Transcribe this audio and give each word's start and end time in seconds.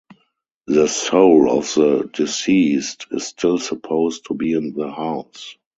The 0.65 0.87
soul 0.87 1.47
of 1.55 1.71
the 1.75 2.09
deceased 2.11 3.05
is 3.11 3.27
still 3.27 3.59
supposed 3.59 4.25
to 4.29 4.33
be 4.33 4.53
in 4.53 4.73
the 4.73 4.89
house. 4.91 5.55